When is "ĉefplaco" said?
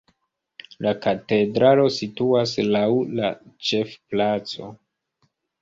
3.69-4.73